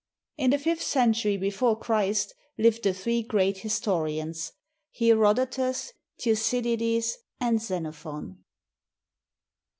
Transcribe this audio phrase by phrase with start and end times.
[0.35, 4.51] In the fifth century before Christ lived the three great historians,
[4.97, 8.43] Herod otus, Thucydides, and Xenophon.